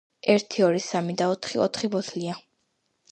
ერთი, 0.35 0.63
ორი, 0.67 0.79
სამი 0.85 1.15
და 1.19 1.27
ოთხი; 1.33 1.61
ოთხი 1.65 1.91
ბოთლია. 1.97 2.39